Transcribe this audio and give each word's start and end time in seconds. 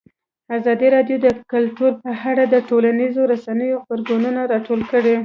ازادي 0.57 0.87
راډیو 0.95 1.17
د 1.25 1.27
کلتور 1.53 1.91
په 2.03 2.09
اړه 2.29 2.43
د 2.53 2.55
ټولنیزو 2.69 3.21
رسنیو 3.33 3.77
غبرګونونه 3.83 4.41
راټول 4.53 4.81
کړي. 4.91 5.15